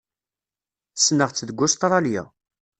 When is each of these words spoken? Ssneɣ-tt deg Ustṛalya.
Ssneɣ-tt 0.97 1.45
deg 1.47 1.59
Ustṛalya. 1.65 2.23